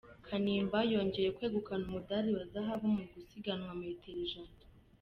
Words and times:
Kanimba 0.27 0.77
yongeye 0.91 1.29
kwegukana 1.35 1.83
umudari 1.87 2.29
wa 2.37 2.43
zahabu 2.53 2.87
mu 2.95 3.03
gusiganwa 3.13 3.71
metero 3.81 4.19
Ijana 4.27 4.53